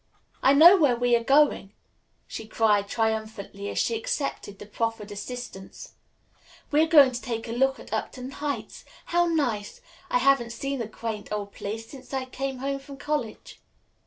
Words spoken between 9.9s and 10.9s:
I haven't seen the